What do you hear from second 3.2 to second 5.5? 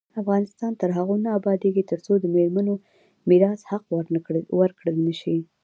میراث حق ورکړل نشي.